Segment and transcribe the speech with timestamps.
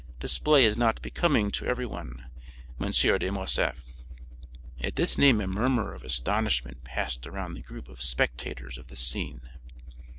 [0.19, 2.25] Display is not becoming to everyone,
[2.79, 2.89] M.
[2.89, 3.85] de Morcerf."
[4.79, 9.01] At this name a murmur of astonishment passed around the group of spectators of this
[9.05, 9.41] scene.